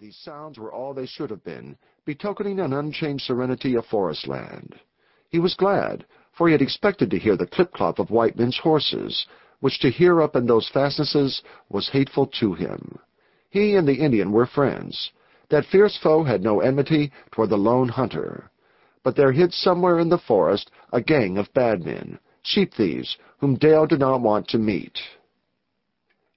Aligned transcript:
These 0.00 0.16
sounds 0.16 0.58
were 0.58 0.72
all 0.72 0.92
they 0.92 1.06
should 1.06 1.30
have 1.30 1.44
been, 1.44 1.76
betokening 2.04 2.60
an 2.60 2.72
unchanged 2.72 3.24
serenity 3.24 3.74
of 3.76 3.86
forest 3.86 4.26
land. 4.26 4.78
He 5.30 5.38
was 5.38 5.54
glad, 5.54 6.04
for 6.32 6.48
he 6.48 6.52
had 6.52 6.62
expected 6.62 7.10
to 7.10 7.18
hear 7.18 7.36
the 7.36 7.46
clip-clop 7.46 7.98
of 7.98 8.10
white 8.10 8.36
men's 8.36 8.58
horses, 8.58 9.26
which 9.60 9.78
to 9.80 9.90
hear 9.90 10.20
up 10.20 10.36
in 10.36 10.46
those 10.46 10.68
fastnesses 10.68 11.42
was 11.68 11.88
hateful 11.88 12.26
to 12.26 12.54
him. 12.54 12.98
He 13.48 13.74
and 13.74 13.86
the 13.86 14.00
Indian 14.04 14.32
were 14.32 14.46
friends. 14.46 15.12
That 15.48 15.66
fierce 15.66 15.96
foe 15.96 16.24
had 16.24 16.42
no 16.42 16.60
enmity 16.60 17.12
toward 17.30 17.50
the 17.50 17.56
lone 17.56 17.88
hunter. 17.88 18.50
But 19.02 19.16
there 19.16 19.32
hid 19.32 19.52
somewhere 19.52 19.98
in 19.98 20.08
the 20.08 20.18
forest 20.18 20.70
a 20.92 21.00
gang 21.00 21.38
of 21.38 21.54
bad 21.54 21.84
men, 21.84 22.18
sheep 22.42 22.74
thieves, 22.74 23.16
whom 23.38 23.54
Dale 23.54 23.86
did 23.86 24.00
not 24.00 24.20
want 24.20 24.48
to 24.48 24.58
meet. 24.58 24.98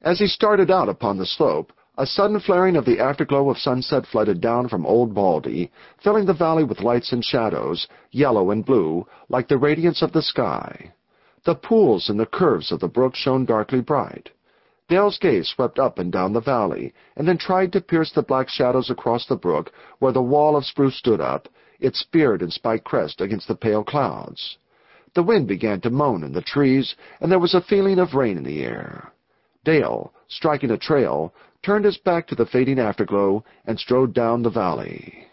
As 0.01 0.19
he 0.19 0.27
started 0.27 0.71
out 0.71 0.87
upon 0.87 1.17
the 1.17 1.25
slope, 1.25 1.73
a 1.99 2.05
sudden 2.05 2.39
flaring 2.39 2.77
of 2.77 2.85
the 2.85 2.97
afterglow 2.97 3.49
of 3.49 3.57
sunset 3.57 4.05
flooded 4.05 4.39
down 4.39 4.69
from 4.69 4.85
Old 4.85 5.13
Baldy, 5.13 5.69
filling 6.01 6.25
the 6.25 6.33
valley 6.33 6.63
with 6.63 6.79
lights 6.79 7.11
and 7.11 7.21
shadows, 7.21 7.89
yellow 8.11 8.51
and 8.51 8.65
blue, 8.65 9.05
like 9.27 9.49
the 9.49 9.57
radiance 9.57 10.01
of 10.01 10.13
the 10.13 10.21
sky. 10.21 10.93
The 11.43 11.55
pools 11.55 12.09
and 12.09 12.17
the 12.17 12.25
curves 12.25 12.71
of 12.71 12.79
the 12.79 12.87
brook 12.87 13.15
shone 13.15 13.43
darkly 13.43 13.81
bright. 13.81 14.29
Dale's 14.87 15.17
gaze 15.17 15.49
swept 15.49 15.77
up 15.77 15.99
and 15.99 16.09
down 16.09 16.31
the 16.31 16.39
valley, 16.39 16.93
and 17.17 17.27
then 17.27 17.37
tried 17.37 17.73
to 17.73 17.81
pierce 17.81 18.13
the 18.13 18.21
black 18.21 18.47
shadows 18.47 18.89
across 18.89 19.27
the 19.27 19.35
brook 19.35 19.69
where 19.99 20.13
the 20.13 20.21
wall 20.21 20.55
of 20.55 20.65
spruce 20.65 20.95
stood 20.95 21.19
up, 21.19 21.49
its 21.81 21.99
speared 21.99 22.41
and 22.41 22.53
spiked 22.53 22.85
crest 22.85 23.19
against 23.19 23.49
the 23.49 23.55
pale 23.55 23.83
clouds. 23.83 24.57
The 25.15 25.23
wind 25.23 25.49
began 25.49 25.81
to 25.81 25.89
moan 25.89 26.23
in 26.23 26.31
the 26.31 26.41
trees, 26.41 26.95
and 27.19 27.29
there 27.29 27.39
was 27.39 27.53
a 27.53 27.61
feeling 27.61 27.99
of 27.99 28.13
rain 28.13 28.37
in 28.37 28.45
the 28.45 28.63
air. 28.63 29.11
Dale, 29.69 30.11
striking 30.27 30.71
a 30.71 30.79
trail, 30.79 31.31
turned 31.61 31.85
his 31.85 31.99
back 31.99 32.25
to 32.25 32.33
the 32.33 32.47
fading 32.47 32.79
afterglow, 32.79 33.43
and 33.67 33.79
strode 33.79 34.15
down 34.15 34.41
the 34.41 34.49
valley. 34.49 35.27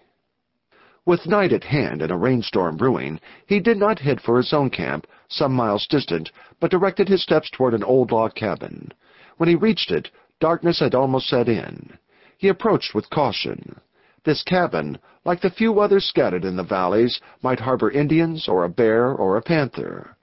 With 1.06 1.26
night 1.26 1.54
at 1.54 1.64
hand 1.64 2.02
and 2.02 2.12
a 2.12 2.18
rainstorm 2.18 2.76
brewing, 2.76 3.18
he 3.46 3.60
did 3.60 3.78
not 3.78 4.00
head 4.00 4.20
for 4.20 4.36
his 4.36 4.52
own 4.52 4.68
camp, 4.68 5.06
some 5.26 5.54
miles 5.54 5.86
distant, 5.86 6.32
but 6.60 6.70
directed 6.70 7.08
his 7.08 7.22
steps 7.22 7.48
toward 7.48 7.72
an 7.72 7.82
old 7.82 8.12
log 8.12 8.34
cabin. 8.34 8.92
When 9.38 9.48
he 9.48 9.54
reached 9.54 9.90
it, 9.90 10.10
darkness 10.38 10.80
had 10.80 10.94
almost 10.94 11.30
set 11.30 11.48
in. 11.48 11.96
He 12.36 12.48
approached 12.48 12.94
with 12.94 13.08
caution. 13.08 13.80
This 14.24 14.42
cabin, 14.42 14.98
like 15.24 15.40
the 15.40 15.48
few 15.48 15.80
others 15.80 16.04
scattered 16.04 16.44
in 16.44 16.56
the 16.56 16.62
valleys, 16.62 17.22
might 17.40 17.60
harbor 17.60 17.90
Indians 17.90 18.48
or 18.48 18.64
a 18.64 18.68
bear 18.68 19.10
or 19.10 19.38
a 19.38 19.42
panther. 19.42 20.14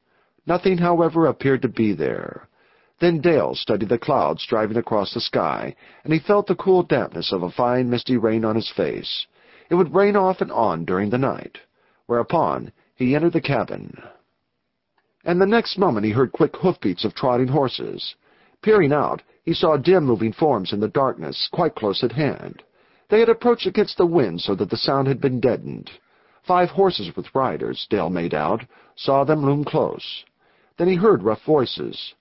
Nothing, 0.45 0.78
however, 0.78 1.25
appeared 1.25 1.64
to 1.64 1.67
be 1.67 1.94
there. 1.94 2.47
Then 2.99 3.22
Dale 3.22 3.55
studied 3.55 3.89
the 3.89 3.97
clouds 3.97 4.45
driving 4.45 4.77
across 4.77 5.13
the 5.13 5.19
sky, 5.19 5.75
and 6.03 6.13
he 6.13 6.19
felt 6.19 6.47
the 6.47 6.55
cool 6.55 6.83
dampness 6.83 7.31
of 7.31 7.44
a 7.44 7.50
fine 7.50 7.89
misty 7.89 8.17
rain 8.17 8.45
on 8.45 8.55
his 8.55 8.69
face. 8.69 9.25
It 9.69 9.75
would 9.75 9.95
rain 9.95 10.16
off 10.16 10.41
and 10.41 10.52
on 10.52 10.85
during 10.85 11.09
the 11.09 11.17
night, 11.17 11.58
whereupon 12.05 12.72
he 12.95 13.16
entered 13.16 13.33
the 13.33 13.41
cabin. 13.41 14.02
And 15.25 15.41
the 15.41 15.47
next 15.47 15.77
moment 15.77 16.05
he 16.05 16.11
heard 16.11 16.31
quick 16.31 16.55
hoofbeats 16.55 17.03
of 17.03 17.16
trotting 17.16 17.47
horses. 17.47 18.16
Peering 18.61 18.94
out, 18.94 19.23
he 19.44 19.53
saw 19.53 19.78
dim 19.78 20.05
moving 20.05 20.31
forms 20.31 20.72
in 20.72 20.80
the 20.80 20.88
darkness, 20.88 21.50
quite 21.52 21.75
close 21.75 22.03
at 22.03 22.11
hand. 22.11 22.63
They 23.09 23.19
had 23.19 23.30
approached 23.30 23.66
against 23.66 23.97
the 23.97 24.05
wind 24.05 24.41
so 24.41 24.55
that 24.55 24.69
the 24.69 24.78
sound 24.78 25.07
had 25.07 25.19
been 25.19 25.39
deadened. 25.39 25.91
Five 26.45 26.69
horses 26.69 27.16
with 27.16 27.33
riders, 27.33 27.88
Dale 27.89 28.09
made 28.09 28.33
out, 28.33 28.66
saw 28.95 29.23
them 29.23 29.45
loom 29.45 29.63
close. 29.63 30.23
Then 30.78 30.88
he 30.88 30.95
heard 30.95 31.23
rough 31.23 31.44
voices. 31.44 32.13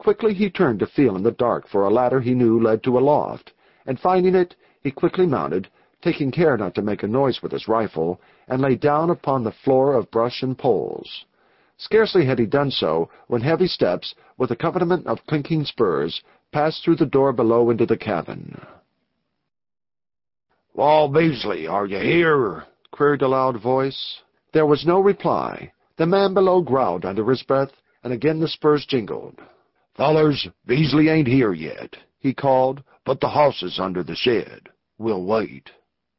Quickly 0.00 0.32
he 0.32 0.48
turned 0.48 0.78
to 0.78 0.86
feel 0.86 1.14
in 1.14 1.22
the 1.22 1.30
dark 1.30 1.68
for 1.68 1.84
a 1.84 1.90
ladder 1.90 2.20
he 2.22 2.32
knew 2.32 2.58
led 2.58 2.82
to 2.84 2.98
a 2.98 3.04
loft, 3.04 3.52
and 3.84 4.00
finding 4.00 4.34
it, 4.34 4.56
he 4.82 4.90
quickly 4.90 5.26
mounted, 5.26 5.68
taking 6.00 6.30
care 6.30 6.56
not 6.56 6.74
to 6.76 6.80
make 6.80 7.02
a 7.02 7.06
noise 7.06 7.42
with 7.42 7.52
his 7.52 7.68
rifle, 7.68 8.18
and 8.48 8.62
lay 8.62 8.76
down 8.76 9.10
upon 9.10 9.44
the 9.44 9.52
floor 9.52 9.92
of 9.92 10.10
brush 10.10 10.42
and 10.42 10.56
poles. 10.56 11.26
Scarcely 11.76 12.24
had 12.24 12.38
he 12.38 12.46
done 12.46 12.70
so 12.70 13.10
when 13.26 13.42
heavy 13.42 13.66
steps, 13.66 14.14
with 14.38 14.50
accompaniment 14.50 15.06
of 15.06 15.26
clinking 15.26 15.66
spurs, 15.66 16.22
passed 16.50 16.82
through 16.82 16.96
the 16.96 17.04
door 17.04 17.30
below 17.34 17.68
into 17.68 17.84
the 17.84 17.98
cabin. 17.98 18.58
"Wall 20.72 21.08
Beasley, 21.08 21.66
are 21.66 21.84
you 21.84 21.98
here?" 21.98 22.64
queried 22.90 23.20
a 23.20 23.28
loud 23.28 23.60
voice. 23.60 24.22
There 24.52 24.64
was 24.64 24.86
no 24.86 24.98
reply. 24.98 25.72
The 25.98 26.06
man 26.06 26.32
below 26.32 26.62
growled 26.62 27.04
under 27.04 27.28
his 27.28 27.42
breath, 27.42 27.72
and 28.02 28.14
again 28.14 28.40
the 28.40 28.48
spurs 28.48 28.86
jingled. 28.86 29.38
Fellers, 30.00 30.48
Beasley 30.64 31.10
ain't 31.10 31.28
here 31.28 31.52
yet, 31.52 31.94
he 32.20 32.32
called, 32.32 32.82
but 33.04 33.20
the 33.20 33.28
hoss 33.28 33.62
is 33.62 33.78
under 33.78 34.02
the 34.02 34.16
shed. 34.16 34.70
We'll 34.96 35.24
wait. 35.24 35.68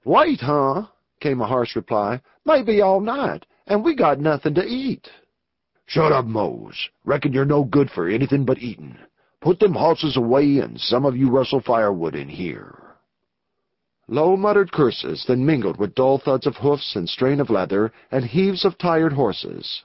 Wait, 0.06 0.40
huh? 0.40 0.84
came 1.20 1.42
a 1.42 1.48
harsh 1.48 1.76
reply. 1.76 2.22
Maybe 2.46 2.82
all 2.82 3.00
night, 3.02 3.44
and 3.66 3.84
we 3.84 3.96
got 3.96 4.20
nothing 4.20 4.54
to 4.54 4.64
eat. 4.64 5.10
Shut 5.88 6.12
up, 6.12 6.26
Mose. 6.26 6.90
Reckon 7.06 7.34
you're 7.34 7.44
no 7.44 7.64
good 7.64 7.90
for 7.90 8.08
anything 8.08 8.46
but 8.46 8.60
eatin'. 8.60 9.00
Put 9.42 9.60
them 9.60 9.74
hosses 9.74 10.16
away, 10.16 10.60
and 10.60 10.80
some 10.80 11.04
of 11.04 11.18
you 11.18 11.32
rustle 11.32 11.62
firewood 11.62 12.14
in 12.14 12.30
here. 12.30 12.98
Low 14.08 14.38
muttered 14.38 14.72
curses, 14.72 15.26
then 15.28 15.44
mingled 15.44 15.80
with 15.80 15.96
dull 15.96 16.20
thuds 16.20 16.46
of 16.46 16.56
hoofs 16.58 16.96
and 16.96 17.10
strain 17.10 17.40
of 17.40 17.50
leather, 17.50 17.92
and 18.12 18.26
heaves 18.26 18.64
of 18.64 18.78
tired 18.78 19.14
horses. 19.14 19.82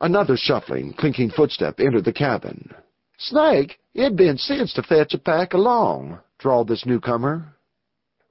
Another 0.00 0.38
shuffling, 0.38 0.94
clinking 0.94 1.28
footstep 1.28 1.78
entered 1.78 2.06
the 2.06 2.12
cabin. 2.14 2.74
Snake, 3.20 3.80
it'd 3.94 4.16
been 4.16 4.38
sense 4.38 4.72
to 4.72 4.82
fetch 4.82 5.12
a 5.12 5.18
pack 5.18 5.52
along, 5.52 6.20
drawled 6.38 6.68
this 6.68 6.86
newcomer. 6.86 7.56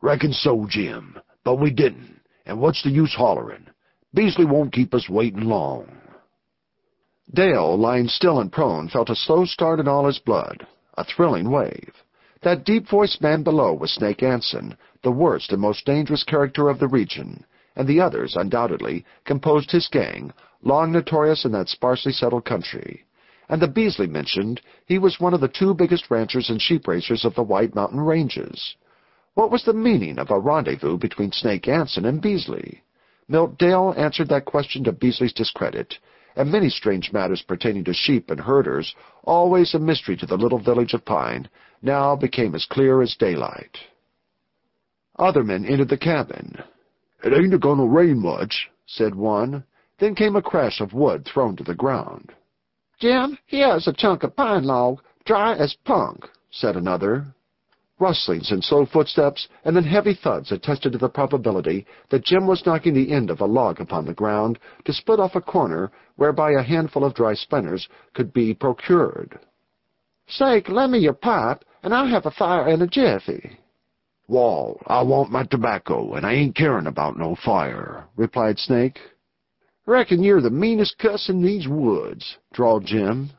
Reckon 0.01 0.31
so, 0.31 0.65
Jim, 0.65 1.19
but 1.43 1.55
we 1.55 1.71
didn't, 1.71 2.21
and 2.45 2.61
what's 2.61 2.81
the 2.83 2.89
use 2.89 3.13
hollerin'? 3.13 3.69
Beasley 4.13 4.45
won't 4.45 4.71
keep 4.71 4.93
us 4.93 5.09
waitin' 5.09 5.49
long. 5.49 5.89
Dale, 7.33 7.77
lying 7.77 8.07
still 8.07 8.39
and 8.39 8.49
prone, 8.49 8.87
felt 8.87 9.09
a 9.09 9.15
slow 9.15 9.43
start 9.43 9.81
in 9.81 9.89
all 9.89 10.05
his 10.05 10.19
blood, 10.19 10.65
a 10.97 11.03
thrilling 11.03 11.51
wave. 11.51 11.93
That 12.43 12.63
deep-voiced 12.63 13.21
man 13.21 13.43
below 13.43 13.73
was 13.73 13.91
Snake 13.91 14.23
Anson, 14.23 14.77
the 15.03 15.11
worst 15.11 15.51
and 15.51 15.61
most 15.61 15.85
dangerous 15.85 16.23
character 16.23 16.69
of 16.69 16.79
the 16.79 16.87
region, 16.87 17.43
and 17.75 17.89
the 17.89 17.99
others, 17.99 18.37
undoubtedly, 18.37 19.03
composed 19.25 19.71
his 19.71 19.89
gang, 19.89 20.31
long 20.61 20.93
notorious 20.93 21.43
in 21.43 21.51
that 21.51 21.67
sparsely 21.67 22.13
settled 22.13 22.45
country 22.45 23.03
and 23.49 23.61
the 23.61 23.67
Beasley 23.67 24.07
mentioned, 24.07 24.61
he 24.85 24.97
was 24.97 25.19
one 25.19 25.33
of 25.33 25.41
the 25.41 25.47
two 25.47 25.73
biggest 25.73 26.09
ranchers 26.11 26.49
and 26.49 26.61
sheep 26.61 26.87
raisers 26.87 27.23
of 27.23 27.35
the 27.35 27.43
White 27.43 27.75
Mountain 27.75 28.01
Ranges. 28.01 28.75
What 29.35 29.51
was 29.51 29.63
the 29.63 29.73
meaning 29.73 30.19
of 30.19 30.31
a 30.31 30.39
rendezvous 30.39 30.97
between 30.97 31.31
Snake 31.31 31.67
Anson 31.67 32.05
and 32.05 32.21
Beasley? 32.21 32.83
Milt 33.27 33.57
Dale 33.57 33.93
answered 33.97 34.29
that 34.29 34.45
question 34.45 34.83
to 34.83 34.91
Beasley's 34.91 35.33
discredit, 35.33 35.97
and 36.35 36.51
many 36.51 36.69
strange 36.69 37.11
matters 37.13 37.41
pertaining 37.41 37.83
to 37.85 37.93
sheep 37.93 38.29
and 38.29 38.39
herders, 38.39 38.95
always 39.23 39.73
a 39.73 39.79
mystery 39.79 40.17
to 40.17 40.25
the 40.25 40.37
little 40.37 40.59
village 40.59 40.93
of 40.93 41.05
Pine, 41.05 41.47
now 41.81 42.15
became 42.15 42.55
as 42.55 42.65
clear 42.65 43.01
as 43.01 43.15
daylight. 43.15 43.77
Other 45.17 45.43
men 45.43 45.65
entered 45.65 45.89
the 45.89 45.97
cabin. 45.97 46.61
It 47.23 47.33
ain't 47.33 47.53
a 47.53 47.57
gonna 47.57 47.85
rain 47.85 48.21
much, 48.21 48.69
said 48.85 49.15
one. 49.15 49.63
Then 49.99 50.15
came 50.15 50.35
a 50.35 50.41
crash 50.41 50.79
of 50.79 50.93
wood 50.93 51.25
thrown 51.25 51.55
to 51.55 51.63
the 51.63 51.75
ground. 51.75 52.33
Jim, 52.99 53.37
here's 53.45 53.87
a 53.87 53.93
chunk 53.93 54.23
of 54.23 54.35
pine 54.35 54.63
log, 54.63 54.99
dry 55.23 55.55
as 55.55 55.75
punk, 55.85 56.25
said 56.49 56.75
another. 56.75 57.25
Rustlings 57.99 58.51
and 58.51 58.63
slow 58.63 58.85
footsteps, 58.85 59.47
and 59.65 59.75
then 59.75 59.83
heavy 59.83 60.15
thuds 60.15 60.51
attested 60.51 60.91
to 60.91 60.97
the 60.97 61.09
probability 61.09 61.85
that 62.09 62.23
Jim 62.23 62.47
was 62.47 62.65
knocking 62.65 62.93
the 62.93 63.11
end 63.11 63.29
of 63.29 63.41
a 63.41 63.45
log 63.45 63.79
upon 63.79 64.05
the 64.05 64.13
ground 64.13 64.57
to 64.85 64.93
split 64.93 65.19
off 65.19 65.35
a 65.35 65.41
corner 65.41 65.91
whereby 66.15 66.51
a 66.51 66.63
handful 66.63 67.03
of 67.03 67.13
dry 67.13 67.33
splinters 67.33 67.87
could 68.13 68.33
be 68.33 68.53
procured. 68.53 69.39
Snake, 70.27 70.67
lend 70.69 70.91
me 70.91 70.99
your 70.99 71.13
pipe, 71.13 71.63
and 71.83 71.93
I'll 71.93 72.07
have 72.07 72.25
a 72.25 72.31
fire 72.31 72.67
in 72.67 72.81
a 72.81 72.87
jiffy. 72.87 73.59
Wall, 74.27 74.81
I 74.87 75.03
want 75.03 75.31
my 75.31 75.43
tobacco, 75.43 76.13
and 76.15 76.25
I 76.25 76.33
ain't 76.33 76.55
caring 76.55 76.87
about 76.87 77.17
no 77.17 77.35
fire, 77.45 78.05
replied 78.15 78.59
Snake. 78.59 78.99
Reckon 79.87 80.21
you're 80.21 80.41
the 80.41 80.49
meanest 80.49 80.99
cuss 80.99 81.29
in 81.29 81.41
these 81.41 81.65
woods, 81.65 82.37
drawled 82.51 82.83
Jim. 82.83 83.29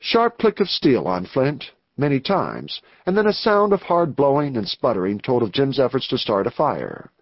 Sharp 0.00 0.36
click 0.36 0.58
of 0.58 0.68
steel 0.68 1.06
on 1.06 1.26
flint, 1.26 1.70
many 1.96 2.18
times, 2.18 2.82
and 3.06 3.16
then 3.16 3.28
a 3.28 3.32
sound 3.32 3.72
of 3.72 3.82
hard 3.82 4.16
blowing 4.16 4.56
and 4.56 4.68
sputtering 4.68 5.20
told 5.20 5.44
of 5.44 5.52
Jim's 5.52 5.78
efforts 5.78 6.08
to 6.08 6.18
start 6.18 6.48
a 6.48 6.50
fire. 6.50 7.12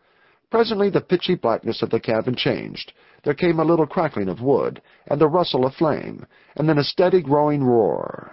Presently 0.50 0.88
the 0.88 1.02
pitchy 1.02 1.34
blackness 1.34 1.82
of 1.82 1.90
the 1.90 2.00
cabin 2.00 2.34
changed. 2.34 2.94
There 3.22 3.34
came 3.34 3.60
a 3.60 3.64
little 3.64 3.86
crackling 3.86 4.30
of 4.30 4.40
wood, 4.40 4.80
and 5.08 5.20
the 5.20 5.28
rustle 5.28 5.66
of 5.66 5.74
flame, 5.74 6.24
and 6.56 6.66
then 6.66 6.78
a 6.78 6.84
steady 6.84 7.20
growing 7.20 7.62
roar. 7.62 8.32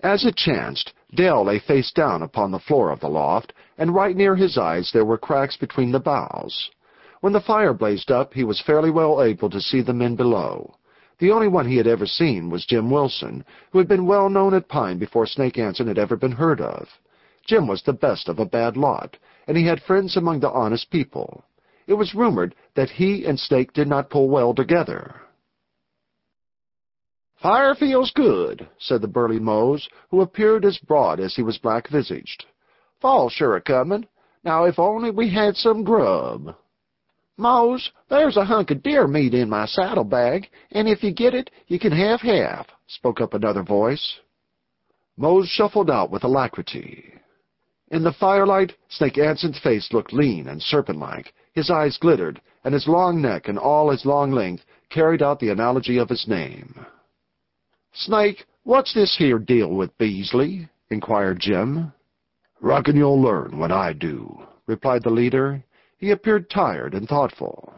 As 0.00 0.24
it 0.24 0.34
chanced, 0.34 0.92
Dale 1.14 1.44
lay 1.44 1.60
face 1.60 1.92
down 1.92 2.22
upon 2.22 2.50
the 2.50 2.58
floor 2.58 2.90
of 2.90 2.98
the 2.98 3.08
loft, 3.08 3.52
and 3.76 3.94
right 3.94 4.16
near 4.16 4.34
his 4.34 4.58
eyes 4.58 4.90
there 4.92 5.04
were 5.04 5.18
cracks 5.18 5.56
between 5.56 5.92
the 5.92 6.00
boughs. 6.00 6.70
When 7.20 7.32
the 7.32 7.40
fire 7.40 7.72
blazed 7.72 8.10
up, 8.10 8.34
he 8.34 8.44
was 8.44 8.60
fairly 8.60 8.90
well 8.90 9.22
able 9.22 9.50
to 9.50 9.60
see 9.60 9.80
the 9.80 9.92
men 9.92 10.14
below. 10.14 10.76
The 11.18 11.32
only 11.32 11.48
one 11.48 11.66
he 11.66 11.76
had 11.76 11.88
ever 11.88 12.06
seen 12.06 12.48
was 12.48 12.64
Jim 12.64 12.90
Wilson, 12.90 13.44
who 13.72 13.78
had 13.78 13.88
been 13.88 14.06
well 14.06 14.30
known 14.30 14.54
at 14.54 14.68
Pine 14.68 14.98
before 14.98 15.26
Snake 15.26 15.58
Anson 15.58 15.88
had 15.88 15.98
ever 15.98 16.16
been 16.16 16.32
heard 16.32 16.60
of. 16.60 16.88
Jim 17.44 17.66
was 17.66 17.82
the 17.82 17.92
best 17.92 18.28
of 18.28 18.38
a 18.38 18.44
bad 18.44 18.76
lot, 18.76 19.16
and 19.48 19.56
he 19.56 19.66
had 19.66 19.82
friends 19.82 20.16
among 20.16 20.38
the 20.38 20.50
honest 20.50 20.90
people. 20.90 21.42
It 21.88 21.94
was 21.94 22.14
rumored 22.14 22.54
that 22.74 22.90
he 22.90 23.24
and 23.24 23.40
Snake 23.40 23.72
did 23.72 23.88
not 23.88 24.10
pull 24.10 24.28
well 24.28 24.54
together. 24.54 25.22
Fire 27.42 27.74
feels 27.74 28.12
good, 28.12 28.68
said 28.78 29.00
the 29.00 29.08
burly 29.08 29.40
Mose, 29.40 29.88
who 30.10 30.20
appeared 30.20 30.64
as 30.64 30.78
broad 30.78 31.18
as 31.18 31.34
he 31.34 31.42
was 31.42 31.58
black-visaged. 31.58 32.46
Fall's 33.00 33.32
sure 33.32 33.56
a-comin'. 33.56 34.06
Now 34.44 34.64
if 34.64 34.78
only 34.78 35.10
we 35.10 35.30
had 35.30 35.56
some 35.56 35.82
grub. 35.82 36.54
Mose, 37.38 37.92
there's 38.10 38.36
a 38.36 38.44
hunk 38.44 38.72
of 38.72 38.82
deer 38.82 39.06
meat 39.06 39.32
in 39.32 39.48
my 39.48 39.64
saddlebag, 39.64 40.48
and 40.72 40.88
if 40.88 41.04
you 41.04 41.12
get 41.12 41.34
it, 41.34 41.50
you 41.68 41.78
can 41.78 41.92
have 41.92 42.20
half, 42.20 42.66
spoke 42.88 43.20
up 43.20 43.32
another 43.32 43.62
voice. 43.62 44.18
Mose 45.16 45.48
shuffled 45.48 45.88
out 45.88 46.10
with 46.10 46.24
alacrity. 46.24 47.14
In 47.92 48.02
the 48.02 48.12
firelight, 48.12 48.74
Snake 48.88 49.18
Anson's 49.18 49.58
face 49.60 49.92
looked 49.92 50.12
lean 50.12 50.48
and 50.48 50.60
serpent-like. 50.60 51.32
His 51.52 51.70
eyes 51.70 51.96
glittered, 51.96 52.40
and 52.64 52.74
his 52.74 52.88
long 52.88 53.22
neck 53.22 53.48
and 53.48 53.58
all 53.58 53.90
his 53.90 54.04
long 54.04 54.32
length 54.32 54.64
carried 54.90 55.22
out 55.22 55.38
the 55.38 55.50
analogy 55.50 55.96
of 55.98 56.08
his 56.08 56.26
name. 56.26 56.84
Snake, 57.92 58.46
what's 58.64 58.92
this 58.92 59.16
here 59.16 59.38
deal 59.38 59.70
with 59.70 59.96
Beasley? 59.96 60.68
inquired 60.90 61.38
Jim. 61.38 61.92
Reckon 62.60 62.96
you'll 62.96 63.22
learn 63.22 63.58
when 63.58 63.70
I 63.70 63.92
do, 63.92 64.42
replied 64.66 65.04
the 65.04 65.10
leader. 65.10 65.62
He 65.98 66.12
appeared 66.12 66.48
tired 66.48 66.94
and 66.94 67.08
thoughtful. 67.08 67.74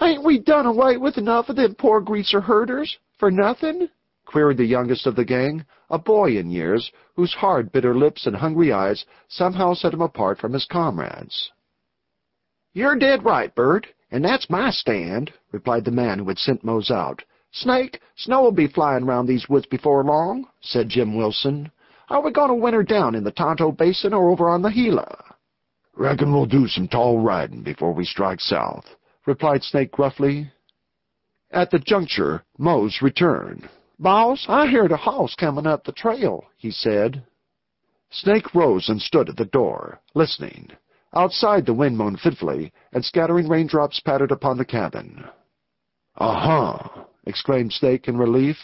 Ain't 0.00 0.24
we 0.24 0.38
done 0.38 0.66
away 0.66 0.96
with 0.96 1.18
enough 1.18 1.48
of 1.48 1.56
them 1.56 1.74
poor 1.74 2.00
greaser 2.00 2.40
herders, 2.40 2.98
for 3.18 3.30
nothing? 3.30 3.88
queried 4.26 4.58
the 4.58 4.64
youngest 4.64 5.06
of 5.06 5.16
the 5.16 5.24
gang, 5.24 5.64
a 5.90 5.98
boy 5.98 6.36
in 6.36 6.50
years, 6.50 6.92
whose 7.16 7.34
hard, 7.34 7.72
bitter 7.72 7.94
lips 7.94 8.26
and 8.26 8.36
hungry 8.36 8.72
eyes 8.72 9.04
somehow 9.28 9.74
set 9.74 9.92
him 9.92 10.00
apart 10.00 10.38
from 10.38 10.52
his 10.52 10.66
comrades. 10.66 11.50
You're 12.72 12.96
dead 12.96 13.24
right, 13.24 13.52
Bert, 13.54 13.88
and 14.10 14.24
that's 14.24 14.48
my 14.48 14.70
stand, 14.70 15.32
replied 15.50 15.84
the 15.84 15.90
man 15.90 16.20
who 16.20 16.28
had 16.28 16.38
sent 16.38 16.62
Mose 16.62 16.90
out. 16.90 17.24
Snake, 17.52 18.00
snow 18.16 18.42
will 18.42 18.52
be 18.52 18.68
flying 18.68 19.04
round 19.04 19.26
these 19.26 19.48
woods 19.48 19.66
before 19.66 20.04
long, 20.04 20.46
said 20.60 20.88
Jim 20.88 21.16
Wilson. 21.16 21.72
Are 22.08 22.22
we 22.22 22.30
going 22.30 22.48
to 22.48 22.54
winter 22.54 22.84
down 22.84 23.14
in 23.14 23.24
the 23.24 23.32
Tonto 23.32 23.72
Basin 23.72 24.14
or 24.14 24.30
over 24.30 24.48
on 24.48 24.62
the 24.62 24.70
Gila? 24.70 25.29
Reckon 26.00 26.32
we'll 26.32 26.46
do 26.46 26.66
some 26.66 26.88
tall 26.88 27.18
riding 27.18 27.62
before 27.62 27.92
we 27.92 28.06
strike 28.06 28.40
south, 28.40 28.86
replied 29.26 29.62
Snake 29.62 29.92
gruffly. 29.92 30.50
At 31.50 31.70
the 31.70 31.78
juncture, 31.78 32.42
Mose 32.56 33.02
returned. 33.02 33.68
Boss, 33.98 34.46
I 34.48 34.66
heard 34.68 34.92
a 34.92 34.96
hoss 34.96 35.34
coming 35.34 35.66
up 35.66 35.84
the 35.84 35.92
trail, 35.92 36.46
he 36.56 36.70
said. 36.70 37.22
Snake 38.10 38.54
rose 38.54 38.88
and 38.88 39.02
stood 39.02 39.28
at 39.28 39.36
the 39.36 39.44
door, 39.44 40.00
listening. 40.14 40.70
Outside 41.14 41.66
the 41.66 41.74
wind 41.74 41.98
moaned 41.98 42.20
fitfully, 42.20 42.72
and 42.94 43.04
scattering 43.04 43.46
raindrops 43.46 44.00
pattered 44.00 44.32
upon 44.32 44.56
the 44.56 44.64
cabin. 44.64 45.22
Uh-huh, 46.16 47.04
exclaimed 47.26 47.74
Snake 47.74 48.08
in 48.08 48.16
relief. 48.16 48.56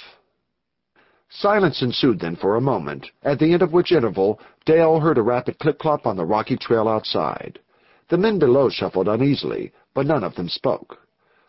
Silence 1.28 1.82
ensued 1.82 2.20
then 2.20 2.36
for 2.36 2.54
a 2.54 2.60
moment, 2.60 3.10
at 3.22 3.38
the 3.38 3.52
end 3.52 3.60
of 3.62 3.72
which 3.72 3.90
interval 3.90 4.40
Dale 4.64 5.00
heard 5.00 5.18
a 5.18 5.22
rapid 5.22 5.58
clip-clop 5.58 6.06
on 6.06 6.16
the 6.16 6.24
rocky 6.24 6.56
trail 6.56 6.88
outside. 6.88 7.58
The 8.08 8.16
men 8.16 8.38
below 8.38 8.68
shuffled 8.68 9.08
uneasily, 9.08 9.72
but 9.92 10.06
none 10.06 10.22
of 10.22 10.36
them 10.36 10.48
spoke. 10.48 10.98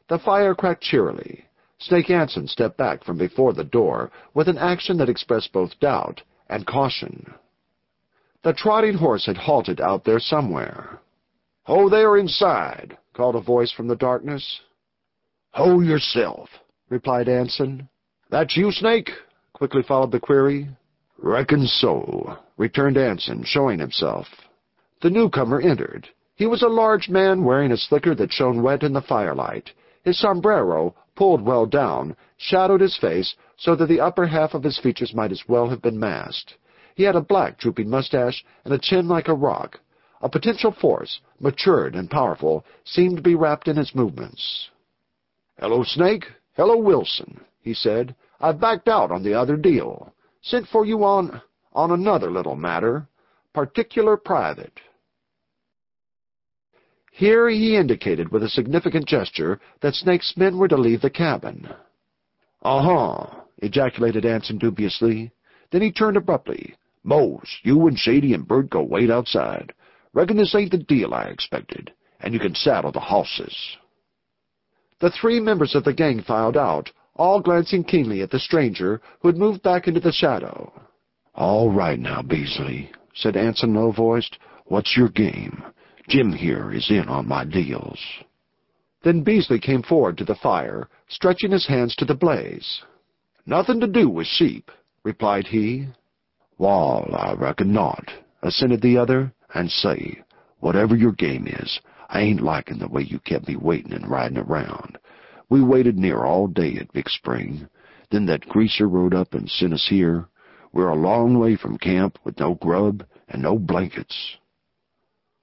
The 0.07 0.17
fire 0.17 0.55
cracked 0.55 0.81
cheerily. 0.81 1.45
Snake 1.79 2.09
Anson 2.09 2.47
stepped 2.47 2.77
back 2.77 3.03
from 3.03 3.17
before 3.17 3.53
the 3.53 3.63
door 3.63 4.09
with 4.33 4.47
an 4.47 4.57
action 4.57 4.97
that 4.97 5.09
expressed 5.09 5.53
both 5.53 5.79
doubt 5.79 6.23
and 6.49 6.65
caution. 6.65 7.33
The 8.41 8.53
trotting 8.53 8.95
horse 8.97 9.25
had 9.27 9.37
halted 9.37 9.79
out 9.79 10.03
there 10.03 10.19
somewhere. 10.19 11.01
"Ho 11.65 11.87
there 11.87 12.17
inside!" 12.17 12.97
called 13.13 13.35
a 13.35 13.41
voice 13.41 13.71
from 13.71 13.87
the 13.87 13.95
darkness. 13.95 14.61
"Ho 15.51 15.81
yourself!" 15.81 16.49
replied 16.89 17.29
Anson. 17.29 17.89
"That's 18.29 18.57
you, 18.57 18.71
Snake?" 18.71 19.11
Quickly 19.57 19.81
followed 19.81 20.11
the 20.11 20.19
query. 20.19 20.69
"Reckon 21.17 21.65
so," 21.65 22.37
returned 22.57 22.95
Anson, 22.95 23.43
showing 23.43 23.79
himself. 23.79 24.27
The 25.01 25.09
newcomer 25.09 25.59
entered. 25.59 26.07
He 26.35 26.45
was 26.45 26.61
a 26.61 26.67
large 26.67 27.09
man 27.09 27.43
wearing 27.43 27.71
a 27.71 27.77
slicker 27.77 28.13
that 28.13 28.31
shone 28.31 28.61
wet 28.61 28.83
in 28.83 28.93
the 28.93 29.01
firelight. 29.01 29.71
His 30.03 30.19
sombrero, 30.19 30.93
pulled 31.15 31.41
well 31.41 31.65
down, 31.65 32.15
shadowed 32.37 32.81
his 32.81 32.97
face 32.97 33.35
so 33.57 33.75
that 33.75 33.87
the 33.87 33.99
upper 33.99 34.27
half 34.27 34.53
of 34.53 34.61
his 34.61 34.77
features 34.77 35.15
might 35.15 35.31
as 35.31 35.47
well 35.47 35.67
have 35.69 35.81
been 35.81 35.99
masked. 35.99 36.53
He 36.93 37.01
had 37.01 37.15
a 37.15 37.21
black, 37.21 37.57
drooping 37.57 37.89
mustache 37.89 38.45
and 38.63 38.71
a 38.71 38.77
chin 38.77 39.07
like 39.07 39.27
a 39.27 39.33
rock. 39.33 39.79
A 40.21 40.29
potential 40.29 40.71
force, 40.71 41.19
matured 41.39 41.95
and 41.95 42.11
powerful, 42.11 42.63
seemed 42.83 43.17
to 43.17 43.23
be 43.23 43.33
wrapped 43.33 43.67
in 43.67 43.75
his 43.75 43.95
movements. 43.95 44.69
"Hello, 45.59 45.81
Snake. 45.81 46.27
Hello, 46.55 46.77
Wilson," 46.77 47.41
he 47.59 47.73
said. 47.73 48.13
"I 48.39 48.51
backed 48.51 48.87
out 48.87 49.11
on 49.11 49.23
the 49.23 49.33
other 49.33 49.57
deal. 49.57 50.13
Sent 50.41 50.67
for 50.67 50.85
you 50.85 51.03
on 51.03 51.41
on 51.73 51.91
another 51.91 52.29
little 52.31 52.55
matter. 52.55 53.07
Particular 53.53 54.15
private." 54.17 54.79
Here 57.11 57.49
he 57.49 57.75
indicated 57.75 58.29
with 58.29 58.43
a 58.43 58.49
significant 58.49 59.07
gesture 59.07 59.59
that 59.81 59.95
Snake's 59.95 60.37
men 60.37 60.57
were 60.57 60.67
to 60.67 60.77
leave 60.77 61.01
the 61.01 61.09
cabin. 61.09 61.67
"Uh-huh," 62.61 63.41
ejaculated 63.57 64.23
Anson 64.23 64.59
dubiously. 64.59 65.31
Then 65.71 65.81
he 65.81 65.91
turned 65.91 66.15
abruptly. 66.15 66.75
"Mose, 67.03 67.57
you 67.63 67.87
and 67.87 67.97
Shady 67.97 68.35
and 68.35 68.47
Bert 68.47 68.69
go 68.69 68.83
wait 68.83 69.09
outside. 69.09 69.73
Reckon 70.13 70.37
this 70.37 70.53
ain't 70.53 70.69
the 70.69 70.77
deal 70.77 71.13
I 71.13 71.23
expected, 71.23 71.91
and 72.19 72.35
you 72.35 72.39
can 72.39 72.53
saddle 72.53 72.91
the 72.91 72.99
hosses." 72.99 73.77
The 74.99 75.09
three 75.09 75.39
members 75.39 75.73
of 75.73 75.83
the 75.83 75.93
gang 75.93 76.21
filed 76.21 76.55
out, 76.55 76.91
all 77.17 77.41
glancing 77.41 77.83
keenly 77.83 78.21
at 78.21 78.31
the 78.31 78.39
stranger 78.39 79.01
who 79.19 79.27
had 79.27 79.37
moved 79.37 79.61
back 79.63 79.87
into 79.87 79.99
the 79.99 80.11
shadow. 80.11 80.71
"All 81.35 81.69
right 81.69 81.99
now, 81.99 82.21
Beasley," 82.21 82.91
said 83.13 83.35
Anson 83.35 83.73
low-voiced. 83.73 84.37
"What's 84.65 84.95
your 84.95 85.09
game? 85.09 85.63
Jim 86.07 86.31
here 86.31 86.71
is 86.71 86.89
in 86.89 87.07
on 87.09 87.27
my 87.27 87.43
deals." 87.43 87.99
Then 89.03 89.23
Beasley 89.23 89.59
came 89.59 89.83
forward 89.83 90.17
to 90.17 90.25
the 90.25 90.35
fire, 90.35 90.89
stretching 91.07 91.51
his 91.51 91.67
hands 91.67 91.95
to 91.95 92.05
the 92.05 92.15
blaze. 92.15 92.81
"Nothing 93.45 93.79
to 93.79 93.87
do 93.87 94.09
with 94.09 94.27
sheep," 94.27 94.71
replied 95.03 95.47
he. 95.47 95.87
"Wall, 96.57 97.09
I 97.13 97.33
reckon 97.33 97.71
not," 97.71 98.11
assented 98.41 98.81
the 98.81 98.97
other. 98.97 99.31
"And 99.53 99.71
say, 99.71 100.21
whatever 100.59 100.95
your 100.95 101.13
game 101.13 101.47
is, 101.47 101.79
I 102.09 102.21
ain't 102.21 102.41
liking 102.41 102.79
the 102.79 102.87
way 102.87 103.03
you 103.03 103.19
kept 103.19 103.47
me 103.47 103.55
waiting 103.55 103.93
and 103.93 104.09
riding 104.09 104.37
around. 104.37 104.97
We 105.49 105.63
waited 105.63 105.97
near 105.97 106.25
all 106.25 106.47
day 106.47 106.75
at 106.75 106.91
Big 106.91 107.09
Spring. 107.09 107.67
Then 108.11 108.25
that 108.25 108.47
greaser 108.47 108.87
rode 108.87 109.13
up 109.13 109.33
and 109.33 109.49
sent 109.49 109.73
us 109.73 109.87
here. 109.89 110.27
We're 110.73 110.89
a 110.89 110.95
long 110.95 111.39
way 111.39 111.55
from 111.55 111.77
camp 111.77 112.19
with 112.23 112.39
no 112.39 112.55
grub 112.55 113.05
and 113.29 113.41
no 113.41 113.57
blankets. 113.57 114.37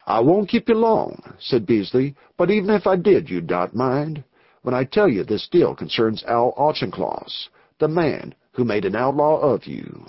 I 0.06 0.20
won't 0.20 0.50
keep 0.50 0.68
you 0.68 0.75
long, 0.75 1.23
said 1.38 1.64
Beasley, 1.64 2.14
but 2.37 2.50
even 2.50 2.68
if 2.70 2.87
I 2.87 2.96
did, 2.96 3.30
you'd 3.30 3.49
not 3.49 3.75
mind. 3.75 4.23
When 4.61 4.75
I 4.75 4.84
tell 4.84 5.08
you 5.08 5.25
this 5.25 5.49
deal 5.49 5.75
concerns 5.75 6.23
Al 6.25 6.52
Auchincloss, 6.56 7.49
the 7.78 7.88
man 7.88 8.34
who 8.52 8.64
made 8.64 8.84
an 8.84 8.96
outlaw 8.96 9.38
of 9.40 9.66
you. 9.66 10.06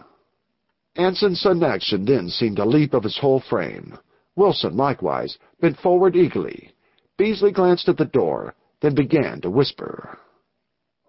Anson's 0.98 1.42
sudden 1.42 1.64
action 1.64 2.06
then 2.06 2.30
seemed 2.30 2.60
a 2.60 2.66
leap 2.66 2.94
of 2.94 3.04
his 3.04 3.18
whole 3.18 3.40
frame. 3.40 3.98
Wilson, 4.36 4.76
likewise, 4.76 5.38
bent 5.62 5.78
forward 5.78 6.16
eagerly. 6.16 6.74
Beasley 7.18 7.52
glanced 7.52 7.88
at 7.88 7.98
the 7.98 8.06
door, 8.06 8.54
then 8.82 8.96
began 8.96 9.42
to 9.42 9.50
whisper. 9.50 10.18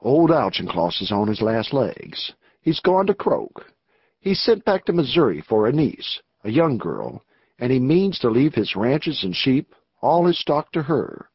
Old 0.00 0.30
Auchincloss 0.30 1.00
is 1.00 1.11
on 1.11 1.28
his 1.28 1.40
last 1.40 1.73
legs. 1.73 2.32
He's 2.61 2.80
gone 2.80 3.06
to 3.06 3.14
croak. 3.14 3.66
He's 4.20 4.40
sent 4.40 4.64
back 4.64 4.85
to 4.87 4.92
Missouri 4.92 5.40
for 5.40 5.66
a 5.66 5.73
niece, 5.73 6.20
a 6.44 6.50
young 6.50 6.78
girl, 6.78 7.25
and 7.58 7.73
he 7.73 7.78
means 7.78 8.18
to 8.18 8.30
leave 8.30 8.54
his 8.54 8.76
ranches 8.76 9.23
and 9.25 9.35
sheep, 9.35 9.75
all 10.00 10.26
his 10.26 10.38
stock 10.38 10.73
to 10.73 10.82
her. 10.82 11.30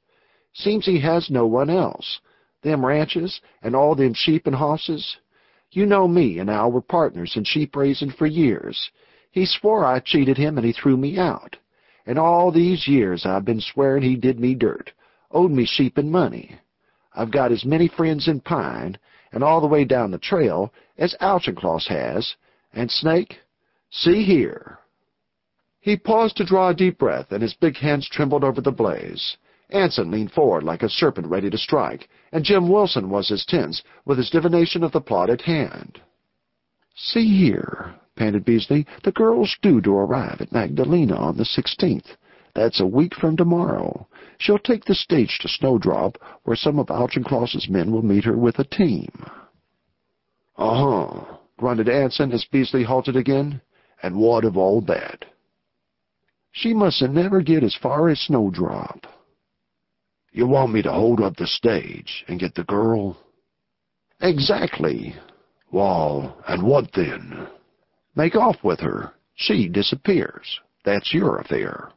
Seems 0.54 0.86
he 0.86 1.00
has 1.00 1.30
no 1.30 1.48
one 1.48 1.70
else. 1.70 2.20
Them 2.62 2.86
ranches 2.86 3.42
and 3.62 3.76
all 3.76 3.96
them 3.96 4.14
sheep 4.14 4.46
and 4.46 4.56
hosses. 4.56 5.18
You 5.72 5.86
know 5.86 6.08
me 6.08 6.40
and 6.40 6.50
Al 6.50 6.72
were 6.72 6.82
partners 6.82 7.36
in 7.36 7.44
sheep 7.46 7.76
raising 7.76 8.12
for 8.12 8.28
years. 8.28 8.92
He 9.32 9.46
swore 9.46 9.86
I 9.86 10.00
cheated 10.00 10.38
him 10.38 10.58
and 10.58 10.66
he 10.66 10.74
threw 10.74 10.98
me 10.98 11.18
out. 11.18 11.58
And 12.06 12.20
all 12.20 12.52
these 12.52 12.88
years 12.88 13.26
I've 13.26 13.46
been 13.46 13.62
swearing 13.62 14.04
he 14.04 14.16
did 14.16 14.40
me 14.40 14.54
dirt, 14.54 14.92
owed 15.34 15.52
me 15.52 15.66
sheep 15.66 15.98
and 15.98 16.12
money. 16.12 16.58
I've 17.14 17.32
got 17.32 17.52
as 17.52 17.66
many 17.66 17.88
friends 17.88 18.28
in 18.28 18.40
Pine, 18.40 18.98
and 19.32 19.44
all 19.44 19.62
the 19.62 19.68
way 19.68 19.86
down 19.86 20.12
the 20.12 20.18
trail, 20.18 20.74
as 20.98 21.16
Auchincloss 21.20 21.88
has, 21.88 22.36
and 22.74 22.90
Snake, 22.90 23.40
see 23.90 24.24
here. 24.24 24.80
He 25.80 25.98
paused 25.98 26.38
to 26.38 26.46
draw 26.46 26.70
a 26.70 26.76
deep 26.76 27.00
breath, 27.00 27.32
and 27.32 27.42
his 27.42 27.56
big 27.56 27.78
hands 27.78 28.08
trembled 28.08 28.44
over 28.44 28.62
the 28.62 28.72
blaze. 28.72 29.38
Anson 29.72 30.12
leaned 30.12 30.32
forward 30.32 30.64
like 30.64 30.84
a 30.84 30.90
serpent 30.90 31.28
ready 31.28 31.50
to 31.50 31.58
strike, 31.58 32.08
and 32.32 32.44
Jim 32.44 32.70
Wilson 32.70 33.10
was 33.10 33.32
as 33.32 33.46
tense 33.46 33.82
with 34.06 34.18
his 34.18 34.30
divination 34.30 34.84
of 34.84 34.92
the 34.92 35.02
plot 35.02 35.30
at 35.30 35.42
hand. 35.42 36.00
See 36.96 37.38
here, 37.38 37.96
panted 38.16 38.46
Beasley, 38.46 38.86
the 39.04 39.12
girl's 39.12 39.56
due 39.62 39.82
to 39.82 39.96
arrive 39.96 40.42
at 40.42 40.52
Magdalena 40.52 41.16
on 41.16 41.38
the 41.38 41.44
16th. 41.44 42.16
That's 42.54 42.82
a 42.82 42.86
week 42.86 43.16
from 43.16 43.38
tomorrow. 43.38 44.08
She'll 44.38 44.60
take 44.60 44.86
the 44.86 44.96
stage 44.96 45.40
to 45.42 45.48
Snowdrop, 45.48 46.18
where 46.44 46.56
some 46.56 46.80
of 46.80 46.88
Auchincloss's 46.88 47.70
men 47.70 47.92
will 47.92 48.02
meet 48.02 48.26
her 48.26 48.38
with 48.38 48.60
a 48.60 48.64
team. 48.64 49.12
Uh-huh, 50.58 51.38
grunted 51.58 51.88
Anson 51.90 52.32
as 52.32 52.46
Beasley 52.52 52.84
halted 52.84 53.16
again. 53.16 53.62
And 54.04 54.16
what 54.16 54.46
of 54.46 54.58
all 54.58 54.82
that? 54.82 55.26
She 56.52 56.74
mustn't 56.74 57.14
never 57.14 57.42
get 57.42 57.64
as 57.64 57.76
far 57.76 58.10
as 58.10 58.20
Snowdrop. 58.20 59.06
You 60.32 60.48
want 60.48 60.74
me 60.74 60.82
to 60.82 60.92
hold 60.92 61.22
up 61.22 61.38
the 61.38 61.48
stage 61.48 62.26
and 62.28 62.40
get 62.40 62.56
the 62.56 62.64
girl? 62.64 63.18
Exactly. 64.22 65.16
Well, 65.72 66.38
and 66.48 66.64
what 66.64 66.92
then? 66.94 67.48
Make 68.16 68.36
off 68.36 68.58
with 68.64 68.80
her. 68.80 69.14
She 69.36 69.70
disappears. 69.70 70.60
That's 70.84 71.14
your 71.14 71.38
affair. 71.38 71.92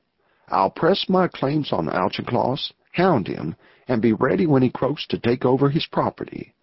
I'll 0.48 0.70
press 0.70 1.08
my 1.08 1.28
claims 1.28 1.72
on 1.72 1.88
Auchincloss, 1.88 2.72
hound 2.92 3.26
him, 3.26 3.56
and 3.88 4.02
be 4.02 4.12
ready 4.12 4.46
when 4.46 4.62
he 4.62 4.70
croaks 4.70 5.06
to 5.08 5.18
take 5.18 5.44
over 5.44 5.70
his 5.70 5.86
property. 5.86 6.54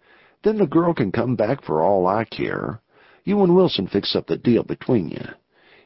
Then 0.42 0.58
the 0.58 0.66
girl 0.66 0.94
can 0.94 1.12
come 1.12 1.36
back 1.36 1.62
for 1.62 1.82
all 1.82 2.06
I 2.06 2.24
care. 2.24 2.80
You 3.24 3.42
and 3.42 3.54
Wilson 3.54 3.86
fix 3.86 4.16
up 4.16 4.26
the 4.26 4.36
deal 4.36 4.62
between 4.62 5.08
you. 5.08 5.24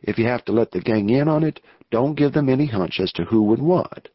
If 0.03 0.19
you 0.19 0.26
have 0.26 0.45
to 0.47 0.53
let 0.53 0.71
the 0.71 0.81
gang 0.81 1.11
in 1.11 1.29
on 1.29 1.43
it, 1.43 1.61
don't 1.91 2.15
give 2.15 2.33
them 2.33 2.49
any 2.49 2.67
hunch 2.67 3.00
as 3.00 3.12
to 3.12 3.25
who 3.25 3.53
and 3.53 3.67
what. 3.67 4.09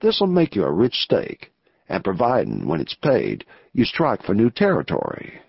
This'll 0.00 0.26
make 0.26 0.56
you 0.56 0.64
a 0.64 0.72
rich 0.72 0.94
stake, 0.94 1.52
and 1.88 2.02
providin' 2.02 2.66
when 2.66 2.80
it's 2.80 2.94
paid, 2.94 3.44
you 3.72 3.84
strike 3.84 4.22
for 4.22 4.34
new 4.34 4.50
territory. 4.50 5.40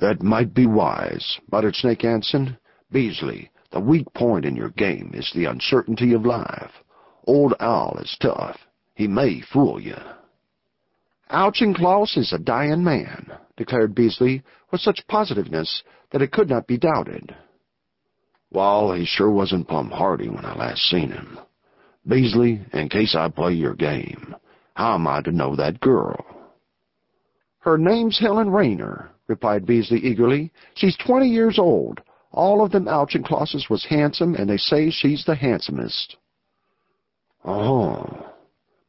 That 0.00 0.22
might 0.22 0.54
be 0.54 0.66
wise, 0.66 1.38
muttered 1.50 1.76
Snake 1.76 2.04
Anson. 2.04 2.56
Beasley, 2.90 3.50
the 3.72 3.80
weak 3.80 4.12
point 4.14 4.44
in 4.44 4.56
your 4.56 4.70
game 4.70 5.12
is 5.14 5.30
the 5.34 5.44
uncertainty 5.44 6.12
of 6.12 6.26
life. 6.26 6.72
Old 7.24 7.54
Owl 7.60 7.98
is 8.02 8.16
tough. 8.20 8.58
He 8.94 9.06
may 9.06 9.40
fool 9.40 9.80
you. 9.80 9.96
Auchincloss 11.30 12.16
is 12.16 12.32
a 12.32 12.38
dying 12.38 12.82
man, 12.82 13.30
declared 13.56 13.94
Beasley 13.94 14.42
with 14.72 14.80
such 14.80 15.06
positiveness 15.08 15.82
that 16.10 16.22
it 16.22 16.32
could 16.32 16.48
not 16.48 16.66
be 16.66 16.76
doubted. 16.76 17.34
Well, 18.50 18.92
he 18.92 19.04
sure 19.04 19.30
wasn't 19.30 19.68
plumb 19.68 19.90
hearty 19.90 20.28
when 20.28 20.44
I 20.44 20.56
last 20.56 20.82
seen 20.82 21.10
him. 21.10 21.38
Beasley, 22.06 22.60
in 22.72 22.88
case 22.88 23.14
I 23.14 23.28
play 23.28 23.52
your 23.52 23.74
game, 23.74 24.34
how 24.74 24.94
am 24.94 25.06
I 25.06 25.22
to 25.22 25.30
know 25.30 25.54
that 25.54 25.80
girl? 25.80 26.24
Her 27.60 27.78
name's 27.78 28.18
Helen 28.18 28.50
Rayner, 28.50 29.10
replied 29.28 29.66
Beasley 29.66 30.00
eagerly. 30.00 30.50
She's 30.74 30.96
twenty 30.96 31.28
years 31.28 31.58
old. 31.58 32.00
All 32.32 32.64
of 32.64 32.70
them 32.70 32.86
Auchinclosses 32.86 33.68
was 33.68 33.86
handsome, 33.86 34.34
and 34.34 34.48
they 34.48 34.56
say 34.56 34.90
she's 34.90 35.24
the 35.24 35.34
handsomest. 35.34 36.16
Oh, 37.44 38.32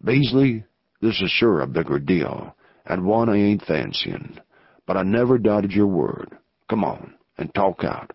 Beasley, 0.04 0.66
this 1.02 1.20
is 1.22 1.32
sure 1.32 1.62
a 1.62 1.68
bigger 1.68 2.00
deal, 2.00 2.56
and 2.86 3.06
one 3.06 3.30
I 3.30 3.38
ain't 3.38 3.64
fancying. 3.64 4.38
But 4.86 4.98
I 4.98 5.04
never 5.04 5.38
doubted 5.38 5.72
your 5.72 5.88
word. 5.88 6.38
Come 6.70 6.84
on, 6.84 7.16
and 7.38 7.54
talk 7.54 7.84
out. 7.84 8.12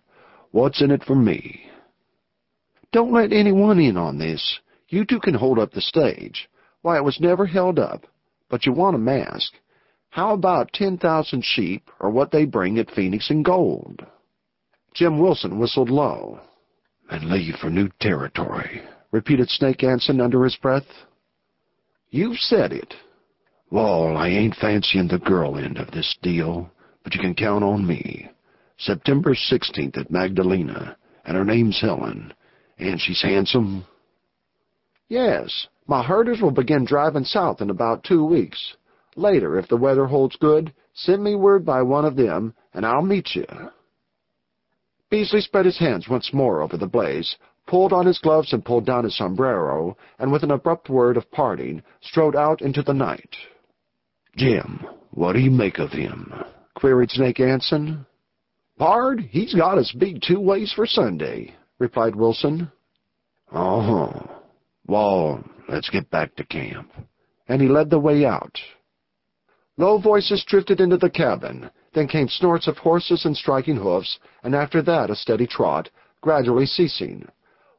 What's 0.53 0.81
in 0.81 0.91
it 0.91 1.03
for 1.05 1.17
me? 1.17 1.71
Don't 2.93 3.13
let 3.13 3.33
anyone 3.33 3.81
in 3.81 3.97
on 3.97 4.19
this. 4.19 4.61
You 4.89 5.05
two 5.05 5.21
can 5.21 5.35
hold 5.35 5.59
up 5.59 5.73
the 5.73 5.81
stage. 5.81 6.49
Why, 6.83 6.97
it 6.97 7.05
was 7.05 7.21
never 7.21 7.47
held 7.47 7.79
up. 7.79 8.07
But 8.49 8.65
you 8.65 8.73
want 8.73 8.95
a 8.95 9.01
mask. 9.01 9.55
How 10.11 10.33
about 10.33 10.73
ten 10.73 10.99
thousand 10.99 11.45
sheep, 11.45 11.91
or 11.99 12.11
what 12.11 12.31
they 12.31 12.45
bring 12.45 12.79
at 12.79 12.91
Phoenix 12.91 13.29
in 13.31 13.43
gold? 13.43 14.07
Jim 14.97 15.19
Wilson 15.19 15.59
whistled 15.59 15.91
low. 15.91 16.41
And 17.11 17.31
leave 17.31 17.57
for 17.57 17.69
new 17.69 17.91
territory, 18.01 18.83
repeated 19.13 19.51
Snake 19.51 19.85
Anson 19.85 20.21
under 20.21 20.43
his 20.43 20.57
breath. 20.57 20.87
You've 22.11 22.39
said 22.39 22.73
it. 22.73 22.95
Well, 23.71 24.17
I 24.17 24.29
ain't 24.29 24.57
fancying 24.57 25.09
the 25.09 25.19
girl 25.19 25.59
end 25.59 25.77
of 25.77 25.91
this 25.91 26.17
deal, 26.23 26.71
but 27.05 27.15
you 27.15 27.21
can 27.21 27.35
count 27.35 27.63
on 27.63 27.87
me. 27.87 28.31
September 28.79 29.35
16th 29.35 29.99
at 29.99 30.11
Magdalena, 30.11 30.97
and 31.25 31.37
her 31.37 31.45
name's 31.45 31.81
Helen, 31.81 32.33
and 32.79 33.01
she's 33.01 33.23
handsome. 33.23 33.85
Yes, 35.09 35.67
my 35.87 36.03
herders 36.03 36.41
will 36.41 36.51
begin 36.51 36.85
driving 36.85 37.25
south 37.25 37.61
in 37.61 37.71
about 37.71 38.03
two 38.03 38.25
weeks. 38.25 38.77
Later, 39.15 39.59
if 39.59 39.69
the 39.69 39.77
weather 39.77 40.07
holds 40.07 40.37
good, 40.37 40.73
send 40.95 41.23
me 41.23 41.35
word 41.35 41.65
by 41.67 41.83
one 41.83 42.05
of 42.05 42.17
them, 42.17 42.55
and 42.73 42.85
I'll 42.87 43.03
meet 43.03 43.35
you. 43.35 43.47
Beasley 45.11 45.41
spread 45.41 45.67
his 45.67 45.79
hands 45.79 46.09
once 46.09 46.33
more 46.33 46.63
over 46.63 46.77
the 46.77 46.87
blaze, 46.87 47.37
pulled 47.67 47.93
on 47.93 48.07
his 48.07 48.19
gloves 48.19 48.53
and 48.53 48.65
pulled 48.65 48.87
down 48.87 49.05
his 49.05 49.17
sombrero, 49.17 49.97
and 50.19 50.33
with 50.33 50.43
an 50.43 50.51
abrupt 50.51 50.89
word 50.89 51.17
of 51.17 51.31
parting, 51.31 51.83
strode 52.01 52.37
out 52.37 52.63
into 52.63 52.83
the 52.83 52.95
night. 52.95 53.37
Jim, 54.37 54.85
what 55.11 55.33
do 55.33 55.41
you 55.41 55.51
make 55.51 55.79
of 55.79 55.91
him? 55.93 56.33
queried 56.75 57.11
Snake 57.11 57.41
Anson. 57.41 58.05
Pard, 58.79 59.21
he's 59.31 59.55
got 59.55 59.79
us 59.79 59.93
beat 59.99 60.23
two 60.23 60.39
ways 60.39 60.73
for 60.75 60.87
Sunday, 60.87 61.55
replied 61.79 62.15
Wilson. 62.15 62.71
Uh-huh. 63.51 64.13
Well, 64.87 65.43
let's 65.69 65.89
get 65.89 66.11
back 66.11 66.37
to 66.37 66.45
camp. 66.45 66.93
And 67.49 67.63
he 67.63 67.69
led 67.69 67.91
the 67.91 67.99
way 67.99 68.27
out. 68.27 68.59
Low 69.79 69.99
voices 69.99 70.45
drifted 70.47 70.81
into 70.81 70.97
the 70.97 71.11
cabin. 71.11 71.71
Then 71.97 72.09
came 72.09 72.29
snorts 72.29 72.69
of 72.69 72.77
horses 72.77 73.25
and 73.25 73.35
striking 73.35 73.77
hoofs, 73.77 74.19
and 74.43 74.55
after 74.55 74.83
that 74.83 75.09
a 75.09 75.17
steady 75.17 75.47
trot, 75.47 75.89
gradually 76.21 76.67
ceasing. 76.67 77.27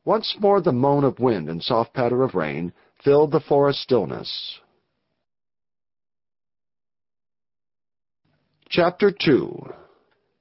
Once 0.06 0.36
more 0.40 0.60
the 0.60 0.72
moan 0.72 1.04
of 1.04 1.20
wind 1.20 1.48
and 1.48 1.62
soft 1.62 1.94
patter 1.94 2.24
of 2.24 2.34
rain 2.34 2.74
filled 3.04 3.32
the 3.32 3.40
forest 3.40 3.80
stillness. 3.80 4.60
Chapter 8.70 9.12
2 9.12 9.72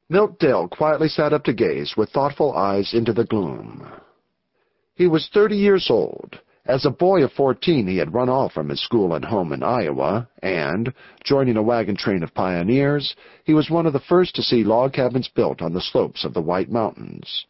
Milt 0.09 0.39
Dale 0.39 0.69
quietly 0.69 1.09
sat 1.09 1.35
up 1.35 1.45
to 1.45 1.53
gaze 1.53 1.99
with 1.99 2.09
thoughtful 2.09 2.55
eyes 2.55 2.95
into 2.95 3.13
the 3.13 3.27
gloom. 3.27 3.87
He 4.95 5.07
was 5.07 5.29
thirty 5.35 5.59
years 5.59 5.89
old. 5.91 6.41
As 6.69 6.85
a 6.85 6.91
boy 6.91 7.23
of 7.23 7.33
fourteen 7.33 7.87
he 7.87 7.99
had 7.99 8.13
run 8.13 8.29
off 8.29 8.53
from 8.53 8.71
his 8.71 8.81
school 8.81 9.15
and 9.15 9.25
home 9.25 9.53
in 9.53 9.63
Iowa, 9.63 10.27
and, 10.43 10.93
joining 11.23 11.57
a 11.57 11.63
wagon 11.63 11.95
train 11.95 12.25
of 12.25 12.35
pioneers, 12.35 13.15
he 13.45 13.55
was 13.55 13.71
one 13.71 13.87
of 13.87 13.93
the 13.93 14.01
first 14.01 14.35
to 14.35 14.43
see 14.43 14.65
log 14.65 14.93
cabins 14.93 15.29
built 15.29 15.63
on 15.63 15.73
the 15.73 15.81
slopes 15.81 16.25
of 16.25 16.35
the 16.35 16.43
White 16.43 16.69
Mountains. 16.69 17.47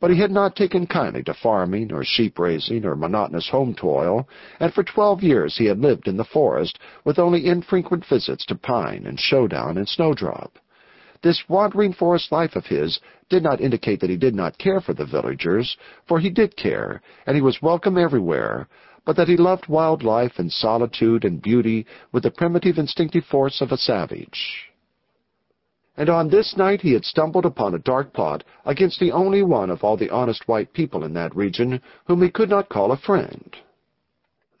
But 0.00 0.10
he 0.10 0.20
had 0.20 0.30
not 0.30 0.54
taken 0.54 0.86
kindly 0.86 1.22
to 1.22 1.32
farming 1.32 1.94
or 1.94 2.04
sheep-raising 2.04 2.84
or 2.84 2.94
monotonous 2.94 3.48
home 3.48 3.74
toil, 3.74 4.28
and 4.60 4.74
for 4.74 4.82
twelve 4.82 5.22
years 5.22 5.56
he 5.56 5.64
had 5.64 5.78
lived 5.80 6.06
in 6.06 6.18
the 6.18 6.24
forest 6.24 6.78
with 7.06 7.18
only 7.18 7.46
infrequent 7.46 8.04
visits 8.04 8.44
to 8.44 8.54
Pine 8.54 9.06
and 9.06 9.18
Showdown 9.18 9.78
and 9.78 9.88
Snowdrop. 9.88 10.58
This 11.22 11.42
wandering 11.48 11.92
forest 11.92 12.30
life 12.30 12.54
of 12.54 12.66
his 12.66 13.00
did 13.28 13.42
not 13.42 13.60
indicate 13.60 14.00
that 14.00 14.10
he 14.10 14.16
did 14.16 14.34
not 14.34 14.58
care 14.58 14.80
for 14.80 14.94
the 14.94 15.04
villagers, 15.04 15.76
for 16.06 16.20
he 16.20 16.30
did 16.30 16.56
care, 16.56 17.02
and 17.26 17.34
he 17.34 17.42
was 17.42 17.60
welcome 17.60 17.98
everywhere, 17.98 18.68
but 19.04 19.16
that 19.16 19.28
he 19.28 19.36
loved 19.36 19.68
wild 19.68 20.02
life 20.02 20.38
and 20.38 20.52
solitude 20.52 21.24
and 21.24 21.42
beauty 21.42 21.86
with 22.12 22.22
the 22.22 22.30
primitive 22.30 22.78
instinctive 22.78 23.24
force 23.24 23.60
of 23.60 23.72
a 23.72 23.76
savage. 23.76 24.70
And 25.96 26.08
on 26.08 26.28
this 26.28 26.56
night 26.56 26.82
he 26.82 26.92
had 26.92 27.04
stumbled 27.04 27.44
upon 27.44 27.74
a 27.74 27.80
dark 27.80 28.12
plot 28.12 28.44
against 28.64 29.00
the 29.00 29.10
only 29.10 29.42
one 29.42 29.70
of 29.70 29.82
all 29.82 29.96
the 29.96 30.10
honest 30.10 30.46
white 30.46 30.72
people 30.72 31.02
in 31.02 31.14
that 31.14 31.34
region 31.34 31.80
whom 32.06 32.22
he 32.22 32.30
could 32.30 32.48
not 32.48 32.68
call 32.68 32.92
a 32.92 32.96
friend. 32.96 33.56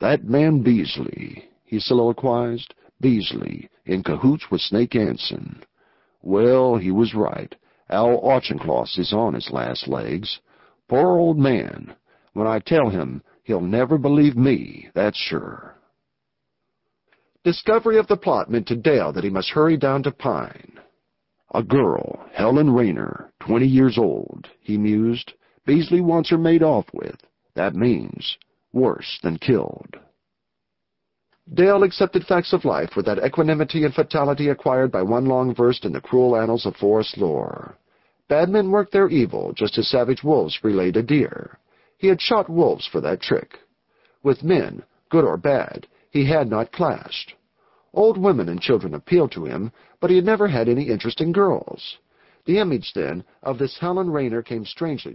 That 0.00 0.24
man 0.24 0.62
Beasley, 0.62 1.48
he 1.64 1.78
soliloquized, 1.78 2.74
Beasley, 3.00 3.68
in 3.86 4.02
cahoots 4.02 4.50
with 4.50 4.60
Snake 4.60 4.96
Anson. 4.96 5.62
Well, 6.22 6.76
he 6.76 6.90
was 6.90 7.14
right. 7.14 7.54
Al 7.88 8.20
Auchincloss 8.20 8.98
is 8.98 9.12
on 9.12 9.34
his 9.34 9.50
last 9.50 9.88
legs. 9.88 10.40
Poor 10.88 11.18
old 11.18 11.38
man. 11.38 11.94
When 12.32 12.46
I 12.46 12.58
tell 12.58 12.90
him, 12.90 13.22
he'll 13.44 13.60
never 13.60 13.98
believe 13.98 14.36
me, 14.36 14.88
that's 14.94 15.18
sure. 15.18 15.76
Discovery 17.44 17.98
of 17.98 18.08
the 18.08 18.16
plot 18.16 18.50
meant 18.50 18.66
to 18.68 18.76
Dale 18.76 19.12
that 19.12 19.24
he 19.24 19.30
must 19.30 19.50
hurry 19.50 19.76
down 19.76 20.02
to 20.02 20.10
Pine. 20.10 20.78
A 21.54 21.62
girl, 21.62 22.28
Helen 22.32 22.70
Rayner, 22.70 23.32
twenty 23.40 23.66
years 23.66 23.96
old, 23.96 24.48
he 24.60 24.76
mused. 24.76 25.32
Beasley 25.64 26.00
wants 26.00 26.30
her 26.30 26.38
made 26.38 26.62
off 26.62 26.86
with. 26.92 27.16
That 27.54 27.74
means 27.74 28.36
worse 28.72 29.18
than 29.22 29.38
killed. 29.38 29.97
Dale 31.54 31.82
accepted 31.82 32.26
facts 32.26 32.52
of 32.52 32.66
life 32.66 32.94
with 32.94 33.06
that 33.06 33.24
equanimity 33.24 33.84
and 33.84 33.94
fatality 33.94 34.48
acquired 34.48 34.92
by 34.92 35.00
one 35.02 35.24
long 35.24 35.54
versed 35.54 35.86
in 35.86 35.92
the 35.92 36.00
cruel 36.00 36.36
annals 36.36 36.66
of 36.66 36.76
forest 36.76 37.16
lore. 37.16 37.78
Bad 38.28 38.50
men 38.50 38.70
work 38.70 38.90
their 38.90 39.08
evil 39.08 39.54
just 39.54 39.78
as 39.78 39.88
savage 39.88 40.22
wolves 40.22 40.62
relayed 40.62 40.98
a 40.98 41.02
deer. 41.02 41.58
He 41.96 42.08
had 42.08 42.20
shot 42.20 42.50
wolves 42.50 42.86
for 42.86 43.00
that 43.00 43.22
trick. 43.22 43.58
With 44.22 44.44
men, 44.44 44.82
good 45.08 45.24
or 45.24 45.38
bad, 45.38 45.86
he 46.10 46.26
had 46.26 46.50
not 46.50 46.70
clashed. 46.70 47.34
Old 47.94 48.18
women 48.18 48.50
and 48.50 48.60
children 48.60 48.92
appealed 48.92 49.32
to 49.32 49.46
him, 49.46 49.72
but 50.00 50.10
he 50.10 50.16
had 50.16 50.26
never 50.26 50.48
had 50.48 50.68
any 50.68 50.88
interest 50.88 51.22
in 51.22 51.32
girls. 51.32 51.96
The 52.44 52.58
image, 52.58 52.92
then, 52.94 53.24
of 53.42 53.56
this 53.58 53.78
Helen 53.78 54.10
Rayner 54.10 54.42
came 54.42 54.66
strangely 54.66 55.14